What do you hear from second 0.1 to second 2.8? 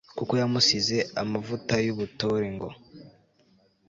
kuko yamusize amavuta y'ubutore, ngo